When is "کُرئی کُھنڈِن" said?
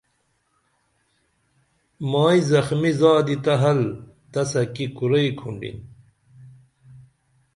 4.97-5.77